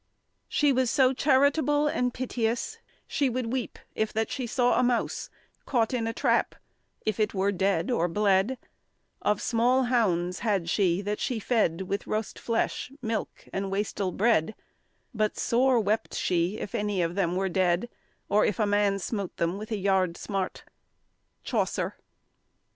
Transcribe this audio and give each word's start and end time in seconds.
She 0.49 0.73
was 0.73 0.89
so 0.89 1.13
charitable 1.13 1.85
and 1.87 2.11
pitious 2.11 2.79
She 3.05 3.29
would 3.29 3.53
weep 3.53 3.77
if 3.93 4.11
that 4.13 4.31
she 4.31 4.47
saw 4.47 4.79
a 4.79 4.83
mouse 4.83 5.29
Caught 5.67 5.93
in 5.93 6.07
a 6.07 6.11
trap, 6.11 6.55
if 7.05 7.19
it 7.19 7.35
were 7.35 7.51
dead 7.51 7.91
or 7.91 8.07
bled; 8.07 8.57
Of 9.21 9.43
small 9.43 9.83
hounds 9.83 10.39
had 10.39 10.67
she, 10.71 11.03
that 11.03 11.19
she 11.19 11.37
fed 11.39 11.81
With 11.83 12.07
rost 12.07 12.39
flesh, 12.39 12.91
milke, 13.03 13.47
and 13.53 13.69
wastel 13.69 14.11
bread; 14.11 14.55
But 15.13 15.37
sore 15.37 15.79
wept 15.79 16.15
she 16.15 16.57
if 16.57 16.73
any 16.73 17.03
of 17.03 17.13
them 17.13 17.35
were 17.35 17.47
dead, 17.47 17.87
Or 18.27 18.43
if 18.43 18.57
man 18.57 18.97
smote 18.97 19.37
them 19.37 19.59
with 19.59 19.69
a 19.71 19.77
yard 19.77 20.17
smart. 20.17 20.63
CHAUCER. 21.43 21.97